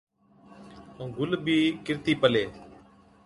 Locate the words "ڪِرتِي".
1.85-2.13